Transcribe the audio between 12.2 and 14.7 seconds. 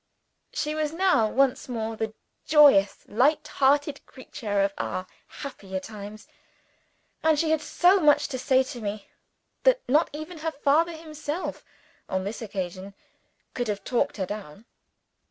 this occasion) could have talked her down.